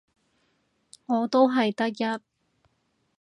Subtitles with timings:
[1.05, 2.21] 我都係得一